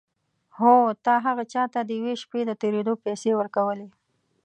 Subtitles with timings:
[0.59, 0.75] هو
[1.05, 3.87] تا هغه چا ته د یوې شپې د تېرېدو پيسې ورکولې.